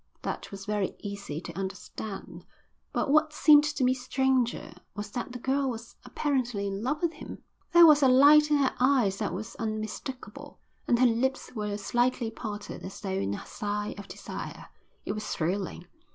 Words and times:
That 0.23 0.49
was 0.49 0.65
very 0.65 0.95
easy 0.97 1.39
to 1.41 1.53
understand; 1.55 2.43
but 2.91 3.11
what 3.11 3.33
seemed 3.33 3.65
to 3.65 3.83
me 3.83 3.93
stranger 3.93 4.73
was 4.95 5.11
that 5.11 5.31
the 5.31 5.37
girl 5.37 5.69
was 5.69 5.95
apparently 6.03 6.65
in 6.65 6.81
love 6.81 7.03
with 7.03 7.13
him. 7.13 7.43
There 7.71 7.85
was 7.85 8.01
a 8.01 8.07
light 8.07 8.49
in 8.49 8.57
her 8.57 8.73
eyes 8.79 9.17
that 9.17 9.31
was 9.31 9.55
unmistakable, 9.57 10.57
and 10.87 10.97
her 10.97 11.05
lips 11.05 11.51
were 11.53 11.77
slightly 11.77 12.31
parted 12.31 12.81
as 12.81 12.99
though 12.99 13.09
in 13.11 13.35
a 13.35 13.45
sigh 13.45 13.93
of 13.99 14.07
desire. 14.07 14.69
It 15.05 15.11
was 15.11 15.27
thrilling. 15.27 15.85